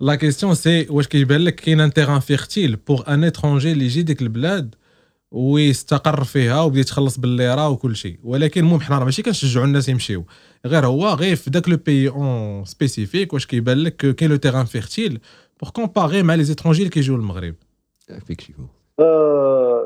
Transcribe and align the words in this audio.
la 0.00 0.14
question 0.14 0.54
c'est 0.54 0.86
واش 0.90 1.08
كيبان 1.08 1.40
لك 1.40 1.54
كاين 1.54 1.80
un 1.80 1.92
terrain 1.92 2.20
fertile 2.20 2.76
pour 2.76 3.14
un 3.14 3.24
étranger 3.24 3.72
اللي 3.72 3.84
يجي 3.84 4.02
ديك 4.02 4.22
البلاد 4.22 4.74
ويستقر 5.30 6.24
فيها 6.24 6.60
وبدا 6.60 6.80
يتخلص 6.80 7.18
ب 7.18 7.25
l'euro 7.25 7.68
وكل 7.68 7.96
شيء 7.96 8.18
ولكن 8.24 8.60
المهم 8.60 8.80
حنا 8.80 9.04
ماشي 9.04 9.22
كنشجعوا 9.22 9.66
الناس 9.66 9.88
يمشيو 9.88 10.24
غير 10.66 10.86
هو 10.86 11.08
غير 11.08 11.36
في 11.36 11.50
داك 11.50 11.68
le 11.68 11.76
pays 11.86 12.08
en 12.08 12.64
spécifique 12.64 13.32
واش 13.32 13.46
كيبان 13.46 13.78
لك 13.78 13.96
كاين 13.96 14.30
le 14.30 14.36
terrain 14.36 14.64
fertile 14.64 15.20
pour 15.62 15.70
comparer 15.70 16.22
مع 16.22 16.34
les 16.34 16.44
étrangers 16.44 16.78
اللي 16.78 16.90
كيجيو 16.90 17.16
للمغرب 17.16 17.54
effectivement 18.10 18.68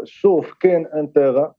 شوف 0.04 0.52
كاين 0.60 0.86
un 0.86 1.12
terrain 1.12 1.50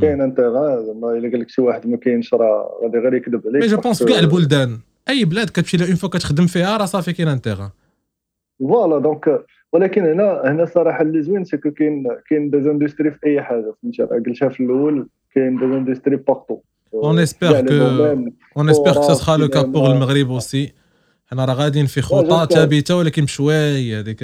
كاين 0.00 0.20
un 0.20 0.34
terrain 0.34 0.86
زعما 0.86 1.12
الا 1.12 1.30
قال 1.30 1.40
لك 1.40 1.50
شي 1.50 1.60
واحد 1.60 1.86
ما 1.86 1.96
كاينش 1.96 2.34
راه 2.34 2.80
غادي 2.82 2.98
غير 2.98 3.14
يكذب 3.14 3.42
عليك 3.46 3.62
mais 3.62 3.68
je 3.68 3.76
pense 3.76 4.02
كاع 4.02 4.18
البلدان 4.18 4.78
أي 5.10 5.24
بلاد 5.24 5.50
كتمشي 5.50 5.76
لها 5.76 5.86
une 5.86 5.94
fois 5.94 6.08
كتخدم 6.08 6.46
فيها 6.46 6.76
راه 6.76 6.84
صافي 6.84 7.12
كاين 7.12 7.28
un 7.28 7.40
terrain 7.40 7.70
voilà 8.58 8.98
donc 8.98 9.44
ولكن 9.72 10.06
هنا 10.06 10.42
هنا 10.44 10.64
صراحة 10.64 11.02
اللي 11.02 11.22
زوين 11.22 11.44
c'est 11.44 11.60
que 11.60 11.70
كاين 11.70 12.06
كاين 12.30 12.50
des 12.50 12.56
industries 12.56 13.10
في 13.10 13.26
أي 13.26 13.42
حاجة 13.42 13.74
فهمتي؟ 13.82 14.02
قلتها 14.02 14.48
في 14.48 14.62
الأول 14.62 15.08
كاين 15.34 15.58
des 15.58 15.64
industries 15.64 16.16
partout 16.16 16.60
on 16.94 17.18
espère 17.18 17.60
que 17.60 17.74
on 18.56 18.68
espère 18.68 18.94
que 18.94 19.14
ça 19.14 19.36
le 19.36 19.48
cas 19.48 19.62
pour 19.62 19.92
المغرب 19.92 20.30
aussi 20.30 20.72
حنا 21.26 21.44
راه 21.44 21.54
غاديين 21.54 21.86
في 21.86 22.02
خطى 22.02 22.54
ثابته 22.54 22.96
ولكن 22.96 23.24
بشويه 23.24 24.00
هذيك 24.00 24.22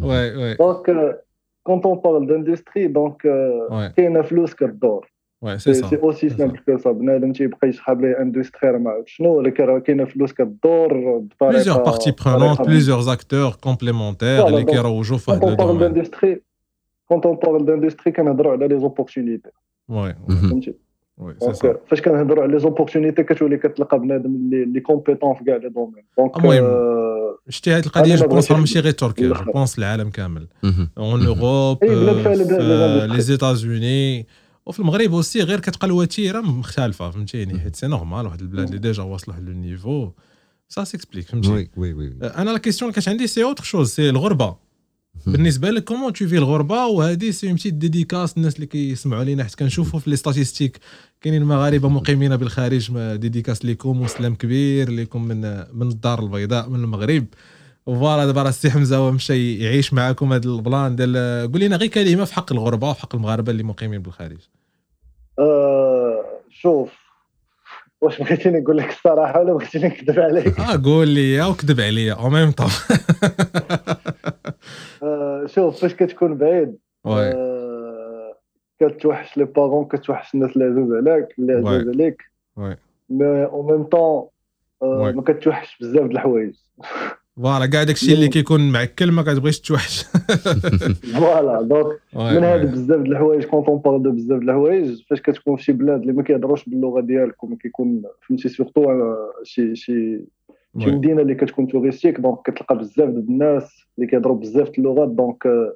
oui 0.00 0.36
oui 0.36 0.54
donc 0.54 1.16
quand 1.62 1.86
on 1.86 1.98
parle 1.98 2.26
d'industrie 2.26 2.90
donc 2.90 3.22
كاينة 3.96 4.22
فلوس 4.22 4.54
كدور. 4.54 5.11
سي 5.57 5.73
سا 5.73 5.87
سي 5.87 5.95
اوسي 5.95 6.29
سامبل 6.29 6.57
كو 6.57 6.77
سا 6.77 6.91
بنادم 6.91 7.33
تيبقى 7.33 7.69
يشحال 7.69 8.01
ليه 8.01 8.21
اندستري 8.21 8.71
راه 8.71 8.77
ما 8.77 8.89
عرفت 8.89 9.07
شنو 9.07 9.29
ولكن 9.29 9.63
راه 9.63 9.79
كاينه 9.79 10.05
فلوس 10.05 10.33
كدور 10.33 11.17
بطريقه 11.17 11.51
بليزيور 11.51 11.83
بارتي 11.83 12.13
برونونت 12.25 12.61
بليزيور 12.61 13.13
اكتور 13.13 13.51
كومبليمونتير 13.51 14.47
اللي 14.47 14.63
كيروجوا 14.63 15.17
في 15.17 15.31
هذا 15.31 15.47
الدومين 15.47 15.93
d'aindustrie 15.93 16.37
كونت 17.07 17.25
اون 17.25 17.35
بارل 17.35 17.65
d'aindustrie 17.65 18.09
كنهضروا 18.09 18.51
على 18.51 18.67
لي 18.67 18.79
زوبورتونيتي 18.79 19.49
وي 19.89 20.15
فهمتي 20.29 20.73
دونك 21.17 21.79
فاش 21.87 22.01
كنهضروا 22.01 22.43
على 22.43 22.51
لي 22.51 22.59
زوبورتونيتي 22.59 23.23
كتولي 23.23 23.57
كتلقى 23.57 23.99
بنادم 23.99 24.35
اللي 24.35 24.63
اللي 24.63 24.79
كومبيتون 24.79 25.33
في 25.33 25.43
كاع 25.43 25.55
لي 25.55 25.69
دومين 25.69 26.03
دونك 26.17 26.37
المهم 26.37 26.97
شتي 27.49 27.71
هذه 27.71 27.85
القضيه 27.85 28.15
جو 28.15 28.27
بونس 28.27 28.51
ماشي 28.51 28.79
غير 28.79 28.91
تركيا 28.91 29.27
جو 29.27 29.51
بونس 29.51 29.79
العالم 29.79 30.09
كامل 30.09 30.47
اون 30.97 31.25
اوروب 31.25 31.83
لي 31.83 33.21
زيتازوني 33.21 34.27
وفي 34.66 34.80
المغرب 34.80 35.14
aussi 35.14 35.42
غير 35.42 35.60
كتبقى 35.60 35.86
الوتيرة 35.86 36.40
مختلفة 36.40 37.10
فهمتيني؟ 37.10 37.60
حيت 37.60 37.76
c'est 37.76 37.86
normal 37.86 38.26
واحد 38.26 38.40
البلاد 38.40 38.66
اللي 38.66 38.78
déjà 38.78 39.02
واصلة 39.02 39.38
le 39.38 39.52
niveau 39.52 40.10
ça 40.68 40.84
s'explique 40.84 41.26
فهمتي 41.26 41.48
oui 41.48 41.70
oui 41.76 41.92
oui 41.92 42.12
أنا 42.22 42.50
la 42.50 42.58
question 42.58 42.90
اللي 42.90 42.94
كانت 42.94 43.08
عندي 43.08 43.26
c'est 43.26 43.42
autre 43.42 43.64
chose 43.64 43.90
c'est 43.90 44.10
الغربة. 44.10 44.56
بالنسبة 45.26 45.70
لك 45.70 45.84
comment 45.84 46.12
tu 46.12 46.28
vis 46.28 46.38
الغربة؟ 46.38 46.86
وهذه 46.86 47.30
c'est 47.30 47.46
une 47.46 47.54
petite 47.54 47.74
dédicace 47.74 48.36
الناس 48.36 48.54
اللي 48.54 48.66
كيسمعوا 48.66 49.20
علينا 49.20 49.44
حيت 49.44 49.54
كنشوفوا 49.54 50.00
في 50.00 50.10
les 50.10 50.16
statistiques 50.16 50.78
كاينين 51.20 51.44
مغاربه 51.44 51.88
مقيمين 51.88 52.36
بالخارج 52.36 52.92
dédicace 53.16 53.64
ليكم 53.64 54.00
وسلام 54.00 54.34
كبير 54.34 54.90
ليكم 54.90 55.24
من 55.24 55.40
من 55.76 55.88
الدار 55.88 56.22
البيضاء 56.22 56.68
من 56.68 56.80
المغرب. 56.80 57.26
voilà 57.86 58.26
دابا 58.26 58.42
راه 58.42 58.48
السي 58.48 58.70
حمزة 58.70 58.96
هو 58.96 59.12
مشى 59.12 59.58
يعيش 59.58 59.94
معاكم 59.94 60.32
هذا 60.32 60.48
ال 60.48 60.58
plan 60.58 60.96
ديال 60.96 61.52
قول 61.52 61.60
لنا 61.60 61.76
غير 61.76 61.90
كلمة 61.90 62.24
في 62.24 62.34
حق 62.34 62.52
الغربة 62.52 62.90
وفي 62.90 63.00
حق 63.00 63.14
المغاربة 63.14 63.52
اللي 63.52 63.62
مقيمين 63.62 64.02
بالخارج 64.02 64.38
أه 65.38 66.24
شوف 66.50 66.90
واش 68.00 68.22
بغيتيني 68.22 68.60
نقول 68.60 68.76
لك 68.76 68.90
الصراحة 68.90 69.40
ولا 69.40 69.52
بغيتيني 69.52 69.86
نكذب 69.86 70.20
عليك؟ 70.20 70.60
آه 70.60 70.82
قول 70.84 71.08
لي 71.08 71.42
وكذب 71.42 71.80
عليا 71.80 72.14
أو 72.14 72.30
ميم 72.30 72.50
طون 72.50 72.68
شوف 75.46 75.80
فاش 75.80 75.94
كتكون 75.94 76.36
بعيد 76.38 76.76
أه 77.06 78.36
كتوحش 78.80 79.36
les 79.36 79.44
parents 79.44 79.84
كتوحش 79.84 80.34
الناس 80.34 80.50
اللي 80.56 80.64
عزاز 80.64 80.92
عليك 80.92 81.38
اللي 81.38 81.52
عزاز 81.52 81.88
عليك. 81.88 82.22
وي. 82.56 82.76
مي 83.10 83.44
أو 83.44 83.62
ميم 83.62 83.82
طون. 83.82 84.26
ما 84.82 85.22
كتوحش 85.22 85.78
بزاف 85.80 86.06
د 86.06 86.10
الحوايج. 86.10 86.54
voilà 87.36 87.66
كاع 87.66 87.82
داكشي 87.82 88.12
اللي 88.12 88.28
كيكون 88.28 88.72
معكل 88.72 89.12
ما 89.12 89.22
كتبغيش 89.22 89.60
توحش 89.60 90.02
voilà 91.14 91.62
donc 91.62 91.86
من 92.14 92.44
هاد. 92.44 92.72
بزاف 92.72 93.00
د 93.00 93.06
الحوايج 93.06 93.44
quand 93.44 93.68
on 93.68 93.78
parle 93.78 94.02
de 94.02 94.10
بزاف 94.10 94.38
د 94.38 94.42
الحوايج 94.42 95.02
فاش 95.10 95.20
كتكون 95.20 95.56
في 95.56 95.62
شي 95.62 95.72
بلاد 95.72 96.00
اللي 96.00 96.12
ما 96.12 96.22
كيهضروش 96.22 96.68
باللغة 96.68 97.00
ديالك 97.00 97.44
وما 97.44 97.56
كيكون 97.56 98.02
فهمتي 98.28 98.48
surtout 98.48 99.14
شي 99.44 99.76
شي 99.76 100.20
شي. 100.78 100.90
مدينة 100.90 101.22
اللي 101.22 101.34
كتكون 101.34 101.68
touristique 101.68 102.20
donc 102.20 102.38
كتلقى 102.44 102.78
بزاف 102.78 103.08
د 103.08 103.16
الناس 103.16 103.84
اللي 103.98 104.10
كيهضروا 104.10 104.36
بزاف 104.36 104.70
د 104.70 104.72
اللغات 104.78 105.08
donc. 105.08 105.72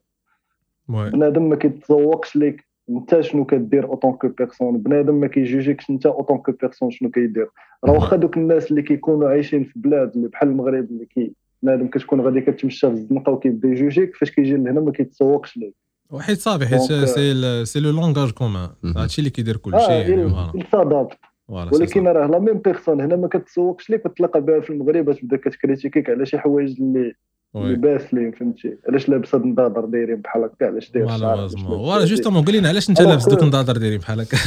بنادم 0.88 1.48
ما 1.48 1.56
كيتسوقش 1.56 2.36
ليك 2.36 2.66
انت 2.90 3.20
شنو 3.20 3.44
كدير 3.44 3.84
en 3.84 3.94
tant 3.94 4.12
que 4.12 4.28
personne 4.28 4.78
بنادم 4.78 5.14
ما 5.14 5.26
كيجوجيكش 5.26 5.90
انت 5.90 6.06
en 6.06 6.17
tant 6.17 6.38
que 6.38 6.52
personne 6.52 6.90
شنو 6.90 7.10
كيدير 7.10 7.48
راه 7.84 7.92
واخا 7.92 8.16
دوك 8.16 8.36
الناس 8.36 8.70
اللي 8.70 8.82
كيكونوا 8.82 9.28
عايشين 9.28 9.64
في 9.64 9.72
بلاد 9.76 10.12
اللي 10.16 10.28
بحال 10.28 10.48
المغرب 10.48 10.84
اللي 10.90 11.06
كي 11.06 11.32
بنادم 11.66 11.88
كتكون 11.88 12.20
غادي 12.20 12.40
كتمشى 12.40 12.86
في 12.86 12.92
الزنقة 12.92 13.32
وكيبدأ 13.32 13.68
يجوجيك 13.68 14.16
فاش 14.16 14.30
كيجي 14.30 14.56
لهنا 14.56 14.80
ما 14.80 14.92
كيتسوقش 14.92 15.56
ليك 15.56 15.74
وحيت 16.10 16.38
صافي 16.38 16.66
حيت 16.66 16.80
c'est 16.80 17.64
c'est 17.64 17.80
le 17.80 17.90
langage 17.90 18.30
commun. 18.30 18.68
هادشي 18.96 19.18
اللي 19.18 19.30
كيدير 19.30 19.56
كل 19.56 19.80
شيء 19.80 20.28
il 20.28 20.62
s'adapte 20.62 21.16
voilà 21.48 21.70
ولكن. 21.74 22.06
راه 22.06 22.26
la 22.26 22.38
même 22.38 22.58
personne 22.58 23.00
هنا 23.00 23.16
ما 23.16 23.28
كتسوقش 23.28 23.90
ليك 23.90 24.06
وتلقى 24.06 24.40
بها 24.40 24.60
في 24.60 24.70
المغرب 24.70 25.12
تبدا 25.12 25.36
كتكريتيكيك 25.36 26.10
على 26.10 26.26
شي 26.26 26.38
حوايج 26.38 26.80
اللي 26.80 27.14
اللي 27.56 27.70
oui. 27.70 27.76
باسلين 27.76 28.32
فهمتي؟ 28.32 28.76
علاش 28.88 29.08
لابس 29.08 29.34
هاد 29.34 29.42
النظاظر 29.42 29.84
دايرين 29.84 30.16
بحال 30.16 30.42
هكا؟ 30.44 30.66
علاش 30.66 30.90
داير 30.90 31.06
voilà 31.08 31.94
هادي. 32.02 32.04
justement 32.04 32.44
قول 32.44 32.54
لنا 32.54 32.68
علاش 32.68 32.90
أنت 32.90 33.00
لابس 33.00 33.28
دوك 33.28 33.42
النظاظر 33.42 33.76
دايرين 33.76 33.98
بحال 33.98 34.20
هكا؟ 34.20 34.38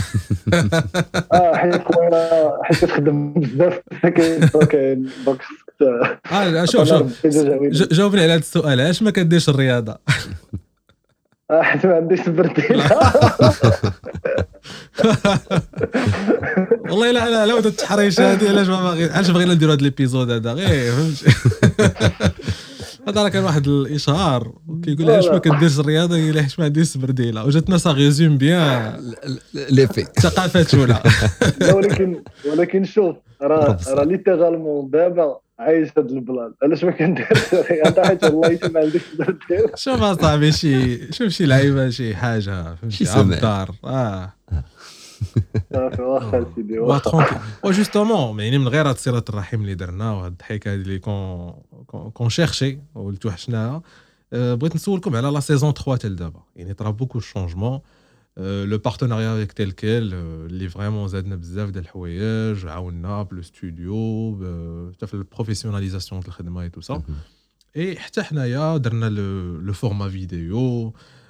آه 1.33 1.55
حيت 1.55 1.83
خويا 1.83 2.51
حيت 2.63 2.77
كتخدم 2.85 3.33
بزاف. 3.33 3.79
كاين 4.15 4.39
donc 5.25 5.41
آه 5.81 6.65
شوف 6.65 6.83
شوف. 6.89 7.27
جاوبني. 7.93 8.21
على 8.21 8.31
هذا 8.33 8.39
السؤال. 8.39 8.79
علاش 8.79 9.01
ما 9.03 9.11
كديرش 9.11 9.49
الرياضة؟ 9.49 9.97
آه 11.51 11.61
حيت 11.61 11.85
ما 11.85 11.95
عنديش 11.95 12.27
السبرديلة 12.27 12.81
والله 16.89 17.11
لا 17.11 17.29
لا 17.29 17.45
لا 17.45 17.59
التحريش 17.59 18.19
هذه 18.19 18.49
علاش 18.49 18.67
ما 18.67 18.77
علاش 19.13 19.29
بغينا 19.29 19.53
نديرو 19.53 19.71
هذا 19.71 19.81
ال 19.81 19.88
épisode 19.88 20.31
هذا؟ 20.31 20.53
غير 20.53 20.91
فهمتي؟ 20.91 21.25
هذا 23.09 23.23
راه 23.23 23.29
كان 23.29 23.43
واحد 23.43 23.67
الاشهار 23.67 24.53
كيقول 24.83 25.05
لي 25.05 25.13
علاش 25.13 25.27
ما 25.27 25.37
كديرش 25.37 25.79
الرياضه 25.79 26.15
قال 26.15 26.33
لي 26.33 26.43
حيت 26.43 26.59
ما 26.59 26.65
عنديش 26.65 26.87
سبرديله 26.87 27.45
وجاتنا 27.45 27.77
ça 27.77 27.91
résume 27.91 28.37
bien 28.37 29.13
les 29.53 29.87
في 29.87 30.05
ثقافات 30.19 30.73
اولى 30.75 30.99
لا 31.59 31.73
ولكن 31.73 32.23
ولكن 32.51 32.83
شوف 32.83 33.15
راه 33.41 33.79
راه 33.87 34.03
ليترالمون 34.03 34.89
دابا 34.89 35.39
عايش 35.59 35.89
هاد 35.97 36.11
البلان 36.11 36.53
علاش 36.63 36.83
ما 36.83 36.91
كنديرش 36.91 37.53
الرياضه 37.53 38.03
حيت 38.03 38.23
والله 38.23 38.59
ما 38.73 38.79
عنديش 38.79 39.01
البرديل 39.13 39.69
شوف 39.75 40.01
اصاحبي 40.01 40.51
شي 40.51 41.11
شوف 41.11 41.27
شي 41.27 41.45
لعيبه 41.45 41.89
شي 41.89 42.15
حاجة 42.15 42.75
فهمتي 42.75 43.05
شي 43.05 43.09
على. 43.09 43.21
الدار 43.21 43.75
آه 43.85 44.33
صافي 45.73 46.01
واخا 46.01 46.45
سيدي 46.55 46.79
وا 46.79 46.93
واخا 46.93 47.41
وجوستومون 47.63 48.39
يعني 48.39 48.57
من 48.57 48.67
غير 48.67 48.89
هاد 48.89 48.97
صله 48.97 49.23
الرحم 49.29 49.61
اللي 49.61 49.75
درنا 49.75 50.11
وهاد 50.11 50.31
الضحكه 50.31 50.71
هادي 50.73 50.81
اللي 50.81 50.99
كون 50.99 51.53
كون- 51.86 52.10
كون 52.10 52.28
شيرشي 52.28 52.78
واللي 52.94 53.18
توحشناها 53.18 53.82
أه، 54.32 54.54
بغيت 54.54 54.74
نسولكم 54.74 55.16
على 55.16 55.28
لا 55.28 55.40
سيزون 55.40 55.72
3 55.72 55.96
تال 55.96 56.16
دابا 56.16 56.42
يعني 56.56 56.74
طرا 56.74 56.90
بوكو 56.90 57.20
شونجمون 57.20 57.80
لو 58.36 58.78
بارتناريا 58.78 59.34
افيك 59.36 59.52
تيل 59.52 59.72
كيل 59.72 60.14
اللي 60.14 60.68
فريمون 60.68 61.08
زادنا 61.08 61.36
بزاف 61.36 61.70
ديال 61.70 61.84
الحوايج 61.84 62.66
عاونا 62.66 63.22
بلو 63.22 63.42
ستوديو 63.42 64.30
ب- 64.34 64.92
حتى 64.96 65.06
في 65.06 65.14
البروفيسيوناليزاسيون 65.14 66.20
ديال 66.20 66.28
الخدمه 66.28 66.62
اي 66.62 66.68
تو 66.70 66.80
سا 66.80 67.02
اي 67.76 67.96
حتى 67.98 68.22
حنايا 68.22 68.76
درنا 68.76 69.06
لو 69.62 69.72
فورما 69.72 70.08
فيديو 70.08 70.94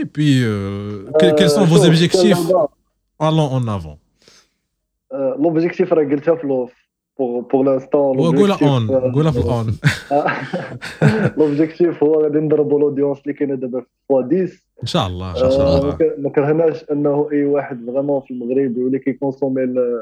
et 0.00 0.04
puis 0.14 0.34
euh, 0.44 1.10
que- 1.20 1.32
quels 1.38 1.50
sont 1.56 1.66
vos 1.74 1.82
objectifs 1.90 2.44
allons 3.26 3.50
en 3.58 3.64
avant 3.76 3.98
لوبجيكتيف 5.38 5.92
راه 5.92 6.04
قلتها 6.04 6.34
في 6.34 6.46
لو 6.46 6.68
بور 7.18 7.40
بور 7.40 7.64
لانستون 7.64 8.18
وقولها 8.18 8.58
اون 8.62 9.12
قولها 9.12 9.30
في 9.32 9.38
الاون 9.38 9.76
لوبجيكتيف 11.36 12.02
هو 12.04 12.22
غادي 12.22 12.38
نضربوا 12.38 12.78
الاودينس 12.78 13.18
اللي 13.22 13.32
كاينه 13.32 13.54
دابا 13.54 13.80
في 13.80 14.14
10 14.14 14.48
ان 14.82 14.86
شاء 14.86 15.06
الله 15.06 15.30
ان 15.30 15.36
آه، 15.44 15.50
شاء 15.50 15.58
ما 15.58 15.78
الله 15.78 15.92
ك- 15.96 16.14
ما 16.18 16.30
كرهناش 16.30 16.84
انه 16.90 17.28
اي 17.32 17.44
واحد 17.44 17.86
فريمون 17.86 18.20
في 18.20 18.30
المغرب 18.30 18.76
يولي 18.78 18.98
كيكونسومي 18.98 19.62
ال- 19.64 20.00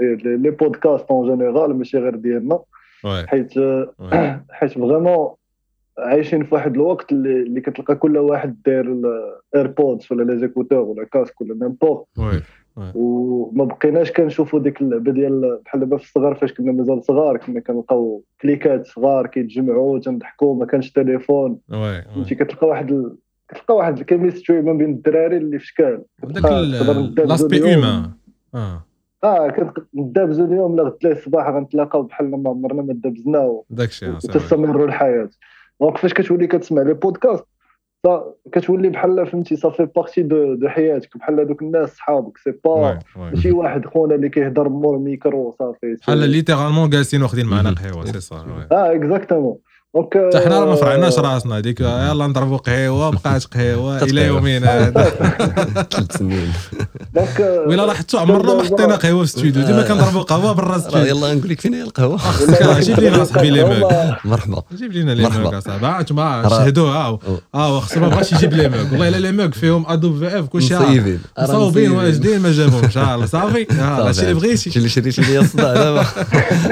لي 0.00 0.36
لي 0.36 0.50
بودكاست 0.50 1.04
اون 1.10 1.28
جينيرال 1.30 1.76
ماشي 1.78 1.98
غير 1.98 2.16
ديالنا 2.16 2.60
وي 3.04 3.26
حيت 3.26 3.56
وي 3.56 4.40
حيت 4.50 4.70
فريمون 4.72 5.30
عايشين 5.99 6.43
في 6.43 6.55
واحد 6.55 6.73
الوقت 6.73 7.11
اللي, 7.11 7.41
اللي 7.41 7.61
كتلقى 7.61 7.95
كل 7.95 8.17
واحد 8.17 8.55
داير 8.65 8.91
ال 9.53 9.60
AirPods 9.60 10.07
ولا 10.11 10.23
les 10.23 10.39
écouteurs 10.39 10.79
ولا 10.79 11.05
casque 11.05 11.41
ولا 11.41 11.53
n'importe. 11.53 12.05
وما 12.95 13.65
بقيناش 13.65 14.11
كنشوفوا 14.11 14.59
ديك 14.59 14.81
اللعبه 14.81 15.11
ديال 15.11 15.59
بحال 15.65 15.79
دابا 15.79 15.97
في 15.97 16.03
الصغر 16.03 16.35
فاش 16.35 16.53
كنا 16.53 16.71
مازال 16.71 17.03
صغار 17.03 17.37
كنا 17.37 17.59
كنلقاو 17.59 18.23
كليكات 18.41 18.85
صغار 18.87 19.27
كيتجمعوا 19.27 19.99
تنضحكوا 19.99 20.55
ما 20.55 20.65
كانش 20.65 20.91
تليفون. 20.91 21.57
oui 21.71 22.01
فهمتي؟ 22.01 22.35
كتلقى 22.35 22.67
واحد 22.67 22.91
ال... 22.91 23.15
كتلقى 23.47 23.75
واحد 23.75 23.97
ال 23.99 24.05
chemistry 24.05 24.61
ما 24.61 24.73
بين 24.73 24.89
الدراري 24.89 25.37
اللي 25.37 25.59
في 25.59 25.65
شكال. 25.65 26.01
داك 26.23 26.45
l'aspect. 27.27 27.65
humain 27.65 28.11
آه. 28.55 28.83
آه 29.23 29.47
كندابزو 29.93 30.45
اليوم 30.45 30.75
لا 30.75 30.83
غدا 30.83 31.11
الصباح 31.11 31.49
غنتلاقاو 31.49 32.01
بحال 32.03 32.31
ما 32.31 32.49
عمرنا 32.49 32.81
ما 32.81 32.93
دابزنا 32.93 33.39
و- 33.39 33.65
داكشي 33.69 34.05
آه،. 34.05 34.15
وتستمر 34.15 34.85
الحياة. 34.85 35.29
donc 35.81 35.97
فاش 35.97 36.13
كتولي 36.13 36.47
كتسمع 36.47 36.81
les 36.81 36.93
podcasts 36.93 37.43
ça- 38.07 38.33
كتولي 38.51 38.89
بحال 38.89 39.27
فهمتي 39.27 39.55
صافي 39.55 39.85
partie 39.95 40.21
de 40.21 40.53
de 40.53 40.67
حياتك 40.69 41.17
بحال 41.17 41.39
هذوك 41.39 41.61
الناس 41.61 41.95
صحابك 41.95 42.37
c'est 42.37 42.51
pas 42.65 42.99
ماشي 43.31 43.51
واحد 43.51 43.85
خونا 43.85 44.15
اللي 44.15 44.29
كيهضر 44.29 44.69
مور 44.69 44.95
الميكرو 44.95 45.55
صافي 45.59 45.95
بحال 45.95 46.29
littéralement 46.29 46.89
جالسين 46.89 47.21
واخدين 47.23 47.45
معنا 47.45 47.69
القهوه 47.69 48.05
سي 48.05 48.19
صا 48.19 48.35
آه 48.71 48.95
exactement 48.95 49.57
donc 49.97 50.33
حتى 50.35 50.45
حنا 50.45 50.65
ما 50.65 50.75
فرعناش 50.75 51.19
راسنا 51.19 51.57
هذيك 51.57 51.79
يلا 51.81 52.27
نضربوا 52.27 52.57
قهوه 52.57 53.09
بقات 53.11 53.43
قهوه 53.55 54.03
إلى 54.03 54.25
يومنا. 54.25 54.67
هذا. 54.87 54.91
ثلاث 55.91 56.17
سنين. 56.17 56.53
donc 57.15 57.39
ولا 57.67 57.85
راه 57.85 57.93
حتى 57.93 58.17
عمرنا 58.17 58.53
ما 58.53 58.63
حطينا 58.63 58.95
قهوة 58.95 58.99
في 59.25 59.35
الاستوديو 59.35 59.63
ديما 59.65 59.81
كنضربوا 59.81 60.21
قهوة 60.21 60.69
الاستوديو. 60.75 61.05
يلا 61.05 61.33
نقول 61.33 61.49
لك 61.49 61.61
فين 61.61 61.73
هي 61.73 61.81
القهوة؟ 61.81 62.19
جيب 62.79 62.99
لينا 62.99 63.23
صاحبي 63.23 63.49
لي 63.49 63.63
ماك. 63.63 64.25
مرحبا. 64.25 64.61
جيب 64.77 64.91
لينا 64.91 65.11
لي. 65.11 65.23
ماك 65.29 65.53
اصاحبي 65.53 65.85
ها 65.85 65.99
انتما 65.99 66.23
ها 66.23 67.19
ها 67.55 67.79
خصو 67.79 67.99
ما 67.99 68.07
بغاش 68.07 68.31
يجيب 68.33 68.53
لي 68.53 68.69
ماك. 68.69 68.91
والله 68.91 69.07
إلا 69.07 69.17
لي 69.17 69.31
ماك 69.31 69.53
فيهم 69.53 69.85
ادوب 69.87 70.19
في 70.19 70.39
اف 70.39 70.45
كلشي. 70.45 70.75
مصيبين. 70.75 71.19
مصاوبين 71.39 71.91
واجدين 71.91 72.39
ما 72.39 72.51
جابهمش 72.51 72.93
صافي. 73.29 73.67
هادشي 73.71 74.21
اللي 74.21 74.33
بغيتي. 74.33 74.77
اللي 74.77 74.89
شريتي 74.89 75.21
ليا 75.21 75.39
الصداع 75.39 75.73
دابا 75.73 76.05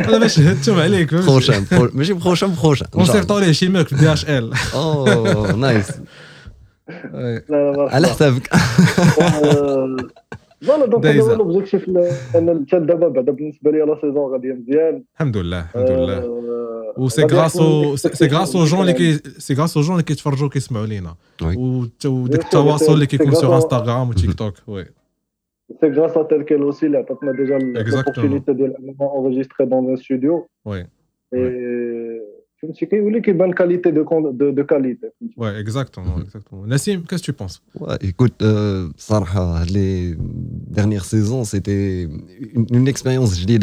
أنا 0.08 0.18
باش 0.18 0.36
شهدتهم 0.36 0.80
عليك. 0.80 1.14
بخو- 1.16 1.90
ماشي 1.94 2.14
بخوشان 2.14 2.50
بخوشان 2.50 2.88
إن 3.15 3.15
شاء 3.15 3.15
الله. 3.15 3.15
ونصيفطوا 3.17 3.41
ليه 3.41 3.53
شي 3.53 3.69
ماك 3.69 3.89
في 3.89 3.95
دي 3.97 4.13
اش 4.13 4.29
ال 4.31 4.53
اوه 4.75 5.57
نايس 5.57 6.01
لا 6.89 7.43
لا 7.49 7.71
مرحبا. 7.73 7.95
على 7.95 8.07
حسابك 8.07 8.53
آه، 8.55 9.97
فوالا 10.63 10.87
دونك 10.87 11.07
هذا 11.07 11.13
دايزة. 11.13 11.33
هو 11.33 11.37
لوبجيكتيف 11.37 11.89
ان 11.89 12.65
حتى 12.69 12.79
دابا 12.81 13.09
بعدا 13.09 13.33
بالنسبه 13.33 13.71
لي 13.71 13.79
لا 13.79 13.95
سيزون 14.01 14.33
غاديه 14.33 14.53
مزيان 14.53 15.05
الحمد 15.15 15.37
لله 15.37 15.61
الحمد 15.61 15.91
لله 15.91 16.19
آه، 16.19 16.95
و 16.99 17.09
سي 17.09 17.23
غادي 17.23 17.35
غراسو 17.35 17.83
يكون 17.83 17.97
سي 17.97 18.27
غراسو 18.27 18.65
جون 18.65 18.81
اللي 18.81 18.93
كي 18.93 19.13
سي 19.39 19.55
غراسو 19.55 19.81
جون 19.81 19.93
اللي 19.93 20.03
كيتفرجوا 20.03 20.49
كيسمعوا 20.49 20.87
لينا 20.87 21.15
وي. 21.43 21.57
و- 21.57 21.87
وديك 22.07 22.41
سي- 22.41 22.47
التواصل 22.47 22.93
اللي 22.95 23.05
سي 23.11 23.17
كيكون 23.19 23.35
سور 23.35 23.51
غراسو- 23.51 23.55
انستغرام 23.55 24.09
وتيك 24.09 24.35
توك 24.35 24.55
وي 24.67 24.85
سي 25.81 25.87
غراس 25.91 26.17
ا 26.17 26.23
تلكيل 26.23 26.63
اوسي 26.63 26.87
اللي 26.87 26.99
عطاتنا 26.99 27.33
ديجا 27.33 27.59
Exactement. 27.59 27.95
لوبورتونيتي 27.97 28.53
ديال 28.53 28.77
اننا 28.77 28.95
اونجيستري 29.01 29.67
دون 29.67 29.91
ان 29.91 29.97
ستوديو 29.97 30.49
وي 30.65 30.87
qui 32.74 32.86
bonne 33.34 33.54
qualité 33.54 33.92
de, 33.92 34.04
de, 34.32 34.52
de 34.52 34.64
qualité. 34.64 35.08
Oui, 35.38 35.50
exactement, 35.60 36.18
mhm. 36.18 36.24
exactement. 36.24 36.66
Nassim, 36.66 37.04
qu'est-ce 37.08 37.22
que 37.22 37.26
tu 37.26 37.34
penses? 37.34 37.62
Ouais, 37.80 37.96
Écoute, 38.02 38.42
euh, 38.42 38.90
les 39.72 40.16
dernières 40.18 41.06
saisons, 41.06 41.44
c'était 41.44 42.04
une, 42.54 42.66
une 42.72 42.88
expérience 42.88 43.38
géniale 43.38 43.60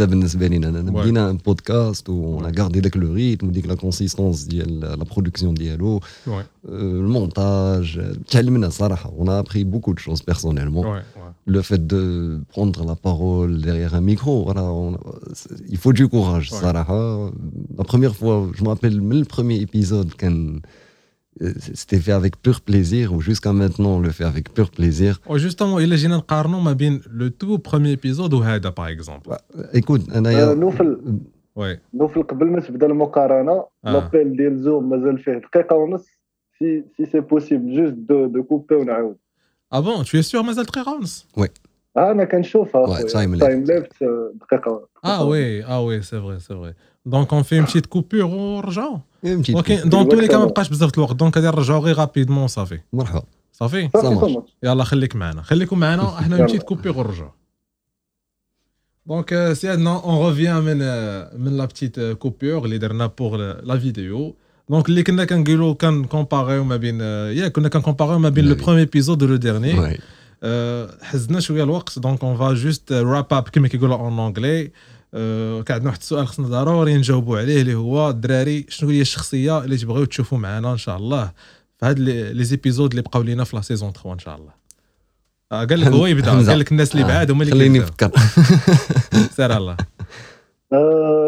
ouais. 0.91 1.03
On 1.07 1.17
a 1.17 1.23
un 1.23 1.37
podcast 1.37 2.09
où 2.09 2.37
on 2.39 2.45
a 2.45 2.51
gardé 2.51 2.81
le 2.95 3.11
rythme, 3.11 3.51
la 3.67 3.77
consistance, 3.77 4.49
la 4.51 5.05
production 5.05 5.53
de 5.53 5.59
dialogue. 5.59 6.03
Ouais. 6.27 6.43
le 6.68 7.08
montage. 7.08 8.00
تعلمنا 8.30 8.69
صراحة. 8.69 9.12
On 9.19 9.28
a 9.28 9.38
appris 9.38 9.64
beaucoup 9.66 9.94
de 9.94 10.00
choses 10.00 10.22
personnellement. 10.22 10.81
ouais, 10.81 10.90
ouais. 11.22 11.31
Le 11.56 11.62
fait 11.62 11.88
de 11.88 12.42
prendre 12.50 12.86
la 12.86 12.96
parole 12.96 13.62
derrière 13.62 13.94
un 13.96 14.02
micro, 14.12 14.44
voilà, 14.44 14.64
on- 14.64 14.98
il 15.74 15.78
faut 15.78 15.94
du 15.94 16.08
courage, 16.08 16.52
Ouais. 16.52 16.60
صراحة. 16.62 17.31
La 17.78 17.84
première 17.84 18.16
fois, 18.16 18.36
je 18.56 18.64
me 18.64 18.69
rappelle, 18.69 19.02
mais 19.02 19.16
le 19.16 19.25
premier 19.36 19.58
épisode, 19.68 20.10
كان 20.14 20.62
c'était 21.74 22.00
fait 22.00 22.12
avec 22.22 22.34
pur 22.42 22.62
plaisir 22.62 23.14
ou 23.14 23.22
jusqu'à 23.22 23.54
maintenant 23.54 23.92
on 23.98 24.00
le 24.00 24.10
fait 24.10 24.24
avec 24.34 24.46
pur 24.54 24.69
plaisir. 24.72 25.19
Oh, 25.30 25.38
justement, 25.38 25.80
il 25.80 25.94
a 25.94 26.08
نقارنوا 26.08 26.62
ما 26.62 26.74
بين 26.74 27.00
le 27.00 27.30
tout 27.30 27.60
premier 27.60 27.92
épisode 27.96 28.34
وهذا 28.34 28.69
par 28.72 28.88
exemple. 28.88 29.38
Écoute, 29.74 30.10
آه، 30.12 30.18
أنا 30.18 30.54
نوفل 30.54 30.98
Ouais. 31.60 31.78
نوفل 31.94 32.24
قبل 32.24 32.46
ما 32.46 32.60
تبدا 32.60 32.86
المقارنه 32.86 33.52
آه. 33.86 33.92
لابيل 33.92 34.38
ديال 34.38 34.60
زوم 34.64 34.90
مازال 34.90 35.19
فيه 35.19 35.31
دقيقه 35.54 35.75
ونص 35.75 36.06
سي 36.62 36.84
سي 36.98 37.06
سي 37.06 37.19
بوسيبل 37.19 37.75
جوست 37.78 37.94
دو 37.94 38.25
دو 38.28 38.44
كوبي 38.44 38.75
ونعاود 38.75 39.16
Ah 39.75 39.81
bon, 39.81 40.04
tu 40.04 40.18
es 40.18 40.31
sûr 40.31 40.36
مازال 40.46 40.66
دقيقة 40.66 40.94
ونص 40.96 41.28
انا 41.98 42.24
كنشوفها 42.24 42.86
Ouais, 42.86 42.90
خويا. 42.90 43.08
time 43.08 43.40
تايم 43.40 43.64
ليفت 43.64 44.02
آه، 44.02 44.31
دقيقه 44.42 44.88
Ah 45.06 45.24
oui, 45.24 45.64
ah 45.68 45.81
oui, 45.88 46.04
c'est 46.10 46.19
vrai, 46.25 46.38
c'est 46.40 46.54
vrai. 46.62 46.74
Donc 47.14 47.31
on 47.34 47.44
fait 47.44 47.58
une 47.58 47.66
petite 47.66 47.88
coupure 47.88 48.30
ونرجعوا. 48.30 48.98
une 49.24 49.42
petite 49.42 49.56
Ok, 49.56 49.66
coupe. 49.66 49.90
dans 49.90 50.06
tous 50.06 50.19
les 50.19 50.28
cas 50.28 50.38
ما 50.38 50.46
Exactement. 50.46 50.52
بقاش 50.52 50.69
بزاف 50.69 50.98
الوقت 50.98 51.16
دونك 51.16 51.38
غادي 51.38 51.48
نرجعوا 51.48 51.80
غير 51.80 51.98
رابيدمون 51.98 52.48
صافي. 52.48 52.80
مرحبا 52.94 53.24
صافي؟ 53.54 53.90
صافي 53.94 54.08
Ça 54.08 54.19
marche. 54.19 54.22
صافي. 54.22 54.42
يلا 54.64 54.84
خليك 54.84 55.16
معنا 55.16 55.42
خليكم 55.42 55.80
معنا 55.80 56.19
احنا 56.19 56.36
يلا. 56.38 56.46
بتيت 56.46 56.64
كوبي 56.64 56.90
ونرجعوا 56.90 57.30
دونك 59.06 59.54
سيادنا 59.54 60.04
اون 60.04 60.28
ريفيان 60.30 60.56
من 60.64 60.78
من 61.44 61.58
لا 61.58 61.66
بتيت 61.66 62.00
كوبور 62.00 62.66
اللي 62.66 62.78
درنا 62.78 63.06
بوغ 63.06 63.36
لا 63.64 63.80
فيديو 63.80 64.36
دونك 64.69 64.88
اللي 64.88 65.03
كنا 65.03 65.25
كنقولوا 65.25 65.75
كنكومباريو 65.75 66.64
ما 66.64 66.76
بين 66.76 67.00
يا 67.00 67.49
كنا 67.49 67.69
كنكومباريو 67.69 68.19
ما 68.19 68.29
بين 68.29 68.44
لو. 68.49 68.55
بروميي 68.55 68.81
ايبيزود 68.81 69.23
ولو 69.23 69.37
ديرني 69.37 69.97
Ouais. 69.97 70.00
حزنا 71.03 71.41
شوية 71.41 71.62
الوقت 71.64 71.99
دونك 71.99 72.25
اون 72.25 72.37
فا 72.38 72.53
جوست 72.55 72.93
راب 72.93 73.26
اب 73.35 73.49
كما 73.49 73.69
كيقولوا 73.69 73.97
اون 73.97 74.19
انجلي 74.20 74.70
كان 75.62 75.64
عندنا 75.70 75.87
واحد 75.88 75.99
السؤال 76.00 76.26
خصنا 76.29 76.49
ضروري 76.49 76.97
نجاوبوا 76.97 77.38
عليه 77.38 77.61
اللي 77.61 77.75
هو 77.75 78.11
الدراري 78.11 78.67
شنو 78.69 78.91
هي 78.91 79.00
الشخصيه 79.00 79.64
اللي 79.64 79.76
تبغيو 79.76 80.05
تشوفوا 80.05 80.38
معنا 80.38 80.73
ان 80.73 80.76
شاء 80.79 80.97
الله 80.97 81.32
في 81.81 81.87
هاد 81.87 81.98
les 81.99 82.44
épisodes 82.44 82.91
اللي 82.91 83.03
بقاو 83.03 83.22
لينا 83.22 83.44
في 83.44 83.56
la 83.56 83.63
saison 83.63 83.93
3 83.93 84.13
ان 84.13 84.19
شاء 84.19 84.37
الله 84.37 84.53
قال 85.53 85.81
لك 85.81 85.87
هو 85.89 86.06
يبدأ 86.06 86.31
حمزة. 86.31 86.48
قال 86.53 86.58
لك 86.58 86.72
الناس 86.72 86.93
اللي 86.94 87.05
بعاد 87.06 87.31
هما 87.31 87.43
اللي 87.43 87.55
خليني 87.55 87.79
نفكر 87.79 88.10
سير 89.37 89.56
الله. 89.56 89.77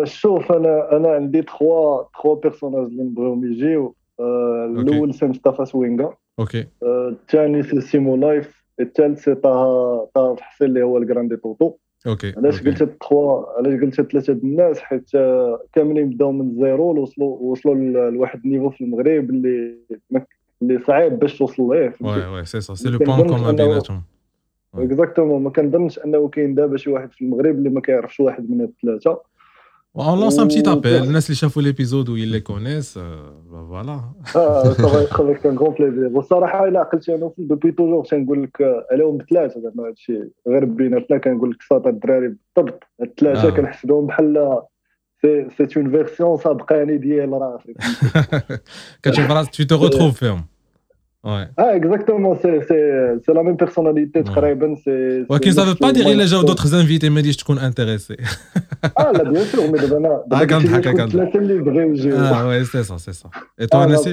شوف 0.05 0.53
أنا 0.53 0.97
أنا 0.97 1.09
عندي 1.09 1.43
trois 1.43 2.03
trois 2.03 2.35
personnages 2.35 2.87
اللي 2.87 3.03
نبغيهم 3.03 3.45
يجيو 3.45 3.95
الأول 4.21 5.15
c'est 5.15 5.27
مصطفى 5.27 5.65
سوينغا 5.65 6.15
OK 6.39 6.67
الثاني 6.83 7.63
c'est 7.63 7.81
سيمو 7.81 8.17
لايف 8.17 8.65
الثالث 8.81 9.25
c'est 9.25 9.35
طه 9.35 10.09
طه 10.15 10.37
حسين 10.41 10.67
اللي 10.67 10.83
هو 10.83 10.99
ElGrandeToto 10.99 11.73
OK 12.07 12.35
علاش. 12.37 12.63
قلت 12.63 12.83
التخوا 12.83 13.59
علاش 13.59 13.81
قلت 13.81 14.01
ثلاثة 14.01 14.33
د 14.33 14.45
الناس 14.45 14.81
حيت 14.81 15.11
كاملين 15.73 16.11
بداو 16.11 16.33
من 16.33 16.49
الزيرو 16.51 17.03
وصلوا 17.03 17.39
وصلوا 17.39 18.11
لواحد 18.11 18.41
ال 18.45 18.48
niveau 18.48 18.71
في 18.71 18.85
المغرب 18.85 19.31
اللي 19.31 19.75
اللي 20.63 20.79
صعيب 20.87 21.19
باش 21.19 21.39
توصل 21.39 21.63
ليه 21.63 21.93
ouais 22.01 22.27
ouais 22.27 22.45
c'est 22.45 22.61
ça 22.61 22.75
c'est 22.75 22.89
le 22.89 22.99
point 22.99 23.27
commun 23.27 23.57
بيناتهم 23.57 24.03
exactement 24.75 25.43
ما 25.43 25.51
كنظنش 25.51 25.99
انه 25.99 26.29
كاين 26.29 26.55
دابا 26.55 26.77
شي 26.77 26.91
واحد 26.91 27.13
في 27.13 27.23
المغرب 27.23 27.59
اللي 27.59 27.71
ما 27.71 27.81
كيعرفش 27.81 28.21
واحد 28.21 28.51
من 28.51 28.61
الثلاثه 28.61 29.21
اون 29.96 30.20
لونس 30.20 30.40
ان 30.40 30.48
بتيت 30.48 30.68
و- 30.68 30.72
ابيل 30.72 31.04
الناس 31.04 31.26
اللي 31.26 31.36
شافوا 31.36 31.62
ليبيزود 31.62 32.10
وي 32.10 32.26
لي 32.26 32.40
كونيس 32.40 33.00
فوالا 33.52 34.02
اه 34.36 34.64
صافي 34.74 35.02
يدخل 35.04 35.32
لك 35.32 35.40
كان 35.42 35.58
غون 35.58 35.74
بليزير 35.80 36.18
والصراحه 36.18 36.68
الا 36.68 36.80
عقلتي 36.80 37.16
انا 37.16 37.32
دوبي 37.38 37.72
توجور 37.72 38.06
تنقول 38.06 38.44
لك 38.44 38.62
آه، 38.62 38.86
عليهم 38.92 39.18
بثلاثه 39.18 39.62
زعما 39.62 39.88
هادشي 39.90 40.20
غير 40.48 40.66
بيناتنا 40.66 41.18
كنقول 41.18 41.50
لك 41.52 41.62
ساطا 41.70 41.90
الدراري 41.90 42.28
بالضبط 42.28 42.84
هاد 43.02 43.08
الثلاثه 43.10 43.48
آه. 43.48 43.50
كنحسبهم 43.52 44.06
بحال 44.08 44.62
سي 45.22 45.48
سي 45.58 45.80
اون 45.80 45.92
فيرسيون 45.92 46.38
سابقاني 46.38 46.98
ديال 46.98 47.32
راسي 47.32 47.74
كتشوف 49.04 49.32
راسك 49.32 49.52
tu 49.56 49.66
te 49.66 49.80
retrouves 49.82 50.14
فيهم 50.20 50.46
Ouais. 51.25 51.47
Ah, 51.57 51.75
exactement, 51.75 52.37
c'est 52.43 53.33
la 53.33 53.43
même 53.43 53.57
personnalité, 53.57 54.21
ouais. 54.21 54.75
c'est... 54.85 55.25
Ok, 55.27 55.47
ça 55.47 55.65
ne 55.65 55.71
veut 55.71 55.75
pas 55.75 55.91
dire 55.91 56.05
que 56.05 56.11
les 56.11 56.27
gens 56.27 56.43
d'autres 56.43 56.75
invités 56.75 57.09
me 57.09 57.23
disent 57.23 57.37
que 57.37 57.45
je 57.51 57.59
suis 57.59 57.65
intéressé. 57.65 58.17
Ah, 58.97 59.13
là, 59.15 59.25
bien 59.25 59.43
sûr, 59.45 59.63
mais 59.73 59.79
de 59.79 59.95
là, 59.95 60.23
ah, 60.31 60.47
quand 60.47 60.61
Ah, 62.19 62.49
ouais, 62.49 62.63
c'est 62.71 62.85
ça, 62.85 62.97
c'est 62.99 63.15
ça. 63.15 63.31
Et 63.59 63.67
toi, 63.67 63.85
ah, 63.85 63.87
Nassim? 63.87 64.13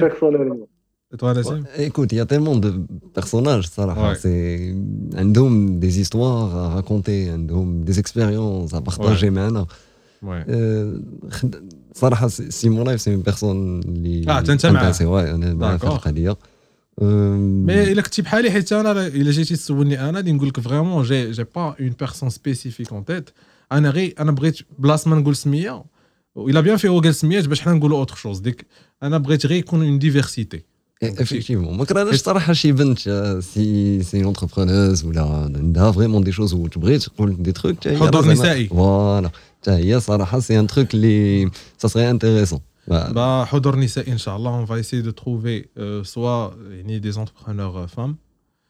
Et 1.12 1.16
toi, 1.18 1.34
Nassim? 1.34 1.64
Écoute, 1.76 2.10
il 2.12 2.16
y 2.16 2.20
a 2.20 2.24
tellement 2.24 2.56
de 2.56 2.72
personnages, 3.12 3.66
ça, 3.66 3.94
C'est 4.16 4.74
un 5.14 5.26
dôme 5.26 5.78
des 5.78 6.00
histoires 6.00 6.56
à 6.56 6.68
raconter, 6.70 7.28
un 7.28 7.38
dôme 7.38 7.84
des 7.84 7.98
expériences 7.98 8.72
à 8.72 8.80
partager 8.80 9.28
maintenant. 9.28 9.66
Ouais. 10.22 10.42
Euh, 10.48 11.00
ça, 11.92 12.08
là, 12.08 12.16
Simon 12.48 12.84
Live, 12.84 12.96
c'est 12.96 13.12
une 13.12 13.22
personne... 13.22 13.82
Ah, 14.26 14.40
tu 14.42 14.52
es 14.52 14.54
intéressé, 14.54 15.04
ouais, 15.04 15.24
on 15.34 15.42
est 15.42 15.52
dans 15.52 15.66
la 15.66 15.72
D'accord. 15.72 16.00
مي 17.01 17.91
الا 17.91 18.01
كنتي 18.01 18.21
بحالي 18.21 18.51
حيت 18.51 18.73
انا 18.73 19.07
الا 19.07 19.31
جيتي 19.31 19.55
تسولني 19.55 20.09
انا 20.09 20.17
غادي 20.17 20.31
نقول 20.31 20.47
لك 20.47 20.59
فريمون 20.59 21.03
جي 21.03 21.31
جي 21.31 21.43
با 21.43 21.75
اون 21.79 21.95
بيرسون 21.99 22.29
سبيسيفيك 22.29 22.93
اون 22.93 23.05
تيت 23.05 23.29
انا 23.71 23.89
غير 23.89 24.13
انا 24.19 24.31
بغيت 24.31 24.59
بلاص 24.79 25.07
ما 25.07 25.15
نقول 25.15 25.35
سميه 25.35 25.83
الا 26.37 26.61
بيان 26.61 26.77
في 26.77 26.87
هو 26.87 26.99
قال 26.99 27.15
سميات 27.15 27.47
باش 27.47 27.61
حنا 27.61 27.73
نقولوا 27.73 27.97
اوتر 27.97 28.15
شوز 28.15 28.39
ديك 28.39 28.65
انا 29.03 29.17
بغيت 29.17 29.45
غير 29.45 29.57
يكون 29.59 29.83
اون 29.83 29.99
ديفيرسيتي 29.99 30.63
افيكتيفمون 31.03 31.77
ما 31.77 31.85
كرهناش 31.85 32.15
صراحه 32.15 32.53
شي 32.53 32.71
بنت 32.71 33.07
آه، 33.07 33.39
سي 33.39 34.03
سي 34.03 34.23
اونتربرونوز 34.23 35.05
ولا 35.05 35.21
عندها 35.21 35.91
فريمون 35.91 36.23
دي 36.23 36.31
شوز 36.31 36.53
وتبغي 36.53 36.97
تقول 36.99 37.43
دي 37.43 37.51
تروك 37.51 37.87
حضور 37.87 38.27
نسائي. 38.27 38.67
فوالا 38.67 39.29
حتى 39.61 39.71
هي 39.71 39.99
صراحه 39.99 40.39
سي 40.39 40.59
ان 40.59 40.67
تروك 40.67 40.93
اللي 40.93 41.49
سا 41.77 41.87
سري 41.87 42.09
انتيريسون 42.09 42.59
با 42.87 43.43
حضور 43.43 43.75
نسائي 43.75 44.11
ان 44.11 44.17
شاء 44.17 44.35
الله 44.37 44.57
اون 44.57 44.65
فا 44.65 44.75
ايسي 44.75 45.01
دو 45.01 45.11
تروفي 45.11 45.65
سوا 46.03 46.51
يعني 46.69 46.99
دي 46.99 47.11
زونتربرونور 47.11 47.87
فام 47.87 48.17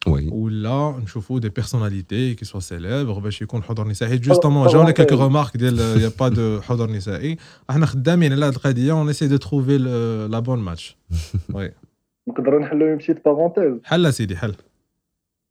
وي 0.08 0.30
ولا 0.30 1.00
نشوفوا 1.04 1.40
دي 1.40 1.50
بيرسوناليتي 1.50 2.34
كي 2.34 2.46
سوا 2.46 2.60
سيليبر 2.60 3.20
باش 3.20 3.42
يكون 3.42 3.64
حضور 3.64 3.88
نسائي 3.88 4.12
حيت 4.12 4.22
جوستومون 4.22 4.68
جاونا 4.68 4.92
كيلكو 4.92 5.16
رومارك 5.16 5.58
ديال 5.58 5.80
يا 5.80 6.12
با 6.20 6.30
دو 6.30 6.62
حضور 6.62 6.92
نسائي 6.92 7.38
احنا 7.70 7.86
خدامين 7.86 8.34
على 8.34 8.46
هذه 8.46 8.56
القضيه 8.56 8.92
اون 8.92 9.08
ايسي 9.08 9.28
دو 9.28 9.38
تروفي 9.38 9.78
لا 10.32 10.40
بون 10.40 10.60
ماتش 10.60 10.98
وي 11.54 11.72
نقدروا 12.28 12.60
نحلوا 12.60 12.90
اون 12.90 12.98
بتيت 12.98 13.26
بارونتيز 13.26 13.74
حل 13.84 14.14
سيدي 14.14 14.38
حل 14.38 14.56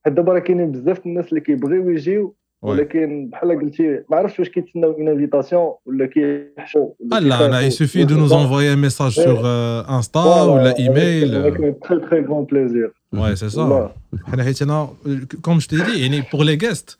حيت 0.04 0.14
دابا 0.14 0.32
راه 0.32 0.38
كاينين 0.38 0.72
بزاف 0.72 0.98
د 0.98 1.06
الناس 1.06 1.28
اللي 1.28 1.40
كيبغيو 1.40 1.90
يجيو 1.90 2.24
وي. 2.24 2.32
ولكن 2.61 3.29
بحال 3.31 3.59
قلتي 3.59 4.03
ما 4.09 4.17
عرفتش 4.17 4.39
واش 4.39 4.49
كيتسناو 4.49 4.91
une 4.91 5.07
invitation 5.07 5.73
ولا 5.85 6.05
كيحشوا 6.05 6.89
ولا 7.11 7.61
un 8.73 8.75
message 8.75 9.15
sur 9.15 9.45
euh, 9.45 9.97
Insta 9.97 10.47
ou 10.47 10.57
la 10.57 10.73
email. 10.79 11.35
Avec 11.35 11.59
un 11.59 11.73
très 11.85 11.99
très 12.07 12.21
grand 12.27 12.43
plaisir. 12.45 12.87
Ouais, 13.13 13.35
c'est 13.35 13.49
ça. 13.49 13.57
والله. 13.57 13.91
حنا 14.23 14.43
حيت 14.43 14.61
أنا 14.61 14.89
comme 15.41 15.57
je 15.57 15.67
te 15.67 16.01
يعني 16.01 16.23
pour 16.33 16.43
les 16.43 16.55
guests 16.55 16.97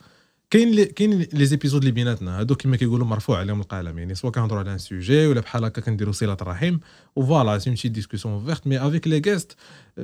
كاين 0.49 0.83
كاين 0.83 1.25
les 1.33 1.45
épisodes 1.45 1.81
اللي 1.81 1.91
بيناتنا 1.91 2.39
هادو 2.39 2.55
كما 2.55 2.77
كيقولوا 2.77 3.07
مرفوع 3.07 3.37
عليهم 3.39 3.61
القلم 3.61 3.99
يعني 3.99 4.15
سوا 4.15 4.29
كنهضروا 4.29 4.59
على 4.59 4.73
un 4.73 4.77
sujet 4.77 5.27
ولا 5.27 5.41
بحال 5.41 5.65
هكا 5.65 5.81
كنديروا 5.81 6.13
صلة 6.13 6.37
الرحم 6.41 6.77
و 7.15 7.22
voilà 7.22 7.57
c'est 7.57 7.69
une 7.69 7.75
شي 7.75 7.89
discussion 7.89 8.45
ouverte 8.45 8.67
mais 8.67 8.88
avec 8.88 9.07
les 9.07 9.21
guests 9.25 9.55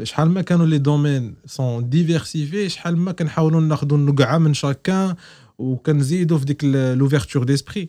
شحال 0.03 0.29
ما 0.29 0.41
كانوا 0.41 0.65
les 0.65 0.77
domaines 0.77 1.35
sont 1.45 1.89
diversifiés 1.89 2.69
شحال 2.69 2.97
ما 2.97 3.11
كنحاولوا 3.11 3.61
ناخذوا 3.61 3.97
النقعة 3.97 4.37
من 4.37 4.53
chacun 4.53 5.15
وكنزيدوا 5.58 6.38
في 6.38 6.44
ديك 6.44 6.64
لوفيرتور 6.64 7.44
ديسبري 7.44 7.88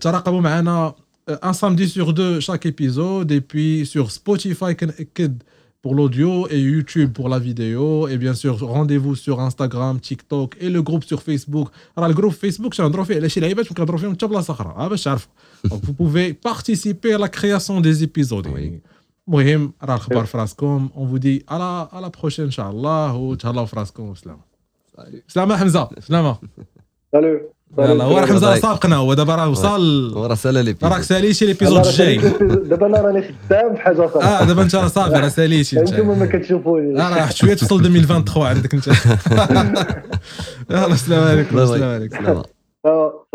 تراقبوا 0.00 0.40
معنا 0.40 0.94
un 1.30 1.52
samedi 1.52 1.88
sur 1.88 2.12
deux 2.12 2.40
chaque 2.40 2.66
épisode 2.66 3.30
et 3.32 3.40
puis 3.40 3.86
sur 3.86 4.10
Spotify 4.10 4.72
كنأكد 4.72 5.42
pour 5.82 5.94
l'audio 5.96 6.46
et 6.48 6.60
YouTube 6.60 7.12
pour 7.12 7.28
la 7.28 7.40
vidéo 7.40 8.06
et 8.08 8.16
bien 8.16 8.34
sûr 8.34 8.54
rendez-vous 8.76 9.16
sur 9.16 9.40
Instagram, 9.40 9.98
TikTok 10.00 10.56
et 10.60 10.70
le 10.70 10.80
groupe 10.82 11.04
sur 11.04 11.22
Facebook. 11.22 11.68
راه 11.98 12.06
الجروب 12.06 12.32
فيسبوك 12.32 12.74
تنهضروا 12.74 13.04
فيه 13.04 13.16
على 13.16 13.28
شي 13.28 13.40
لعيبات 13.40 13.66
ما 13.66 13.74
كنهضروا 13.74 13.98
فيهم 13.98 14.12
حتى 14.12 14.26
بلاصه 14.26 14.52
اخرى 14.52 14.74
ها 14.76 14.88
باش 14.88 15.04
تعرفوا 15.04 15.30
Donc 15.68 15.80
vous 15.84 15.92
pouvez 15.92 16.34
participer 16.34 17.12
à 17.14 17.18
la 17.18 17.28
création 17.28 17.80
des 17.80 18.02
épisodes. 18.02 18.46
Oui. 18.46 18.80
المهم 19.28 19.72
راه 19.82 19.94
الخبر 19.94 20.24
في 20.24 20.38
راسكم 20.38 20.88
on 20.94 21.04
vous 21.04 21.18
dit 21.18 21.42
à 21.48 21.58
la 21.58 21.88
à 21.92 22.00
la 22.00 22.10
prochaine 22.10 22.40
ان 22.40 22.50
شاء 22.50 22.70
الله 22.70 23.16
وتهلاو 23.16 23.66
في 23.66 23.76
راسكم 23.76 24.08
وسلامه 24.08 24.40
سلامه 25.28 25.56
حمزه 25.56 25.88
سلامه 26.00 26.38
سالو 27.12 27.40
يلا 27.79 28.03
هو 28.03 28.17
راه 28.17 28.25
حمزه. 28.25 28.55
سابقنا 28.59 28.95
هو 28.95 29.13
دابا 29.13 29.35
راه 29.35 29.49
وصل 29.49 30.13
وراه 30.17 30.35
سالا 30.35 30.59
لي 30.63 30.75
راك 30.83 31.01
ساليتي 31.01 31.45
ليبيزود 31.45 31.77
راه 31.77 31.89
الجاي 31.89 32.17
دابا 32.41 32.85
أنا 32.85 33.01
راني 33.01 33.21
خدام 33.49 33.75
في 33.75 33.81
حاجة 33.81 34.05
أخرى. 34.05 34.23
آه 34.23 34.43
دابا 34.43 34.61
انت 34.61 34.75
راه 34.75 34.87
صافي 34.87 35.15
راه 35.19 35.27
ساليتي 35.27 35.79
انت. 35.79 35.93
أنتم 35.93 36.19
ما 36.19 36.25
كتشوفوني. 36.25 37.01
آه 37.01 37.15
راه 37.15 37.29
شوية 37.29 37.53
توصل 37.53 37.75
2023 37.85 38.47
عندك 38.47 38.73
انت. 38.73 38.87
يلا 40.71 40.87
السلام 40.93 41.23
عليكم 41.27 41.59
السلام 41.59 41.89
عليكم. 41.95 42.17
سلام. 42.25 42.43
آه، 42.85 43.25